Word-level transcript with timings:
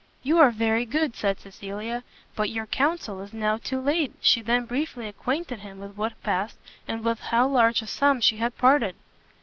"You 0.23 0.39
are 0.39 0.49
very 0.49 0.83
good," 0.87 1.15
said 1.15 1.39
Cecilia, 1.39 2.03
"but 2.35 2.49
your 2.49 2.65
counsel 2.65 3.21
is 3.21 3.33
now 3.33 3.57
too 3.57 3.79
late!" 3.79 4.15
She 4.19 4.41
then 4.41 4.65
briefly 4.65 5.07
acquainted 5.07 5.59
him 5.59 5.77
with 5.77 5.95
what 5.95 6.19
passed, 6.23 6.57
and 6.87 7.03
with 7.03 7.19
how 7.19 7.47
large 7.47 7.83
a 7.83 7.85
sum 7.85 8.19
she 8.19 8.37
had 8.37 8.57
parted. 8.57 8.95